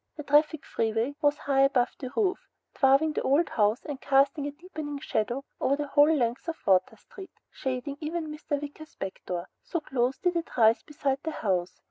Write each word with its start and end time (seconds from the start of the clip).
The 0.17 0.23
traffic 0.23 0.65
freeway 0.65 1.13
rose 1.21 1.37
high 1.37 1.61
above 1.61 1.91
the 1.99 2.09
roof, 2.17 2.39
dwarfing 2.73 3.13
the 3.13 3.21
old 3.21 3.49
house 3.49 3.85
and 3.85 4.01
casting 4.01 4.47
a 4.47 4.51
deepening 4.51 4.97
shadow 4.97 5.45
over 5.59 5.75
the 5.75 5.89
whole 5.89 6.11
length 6.11 6.47
of 6.47 6.55
Water 6.65 6.97
Street, 6.97 7.29
shading 7.51 7.97
even 7.99 8.29
Mr. 8.31 8.59
Wicker's 8.59 8.95
back 8.95 9.21
door, 9.27 9.47
so 9.61 9.79
close 9.79 10.17
did 10.17 10.35
it 10.37 10.57
rise 10.57 10.81
beside 10.81 11.19
the 11.21 11.29
house. 11.29 11.79